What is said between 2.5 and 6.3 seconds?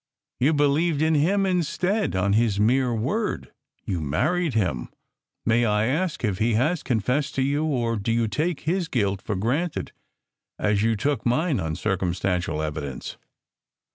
mere word. You married him. May I ask